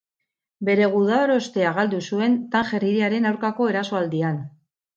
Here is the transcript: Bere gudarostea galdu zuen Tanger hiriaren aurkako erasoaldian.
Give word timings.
Bere 0.69 0.87
gudarostea 0.93 1.75
galdu 1.75 2.01
zuen 2.09 2.39
Tanger 2.57 2.89
hiriaren 2.89 3.31
aurkako 3.33 3.71
erasoaldian. 3.77 4.45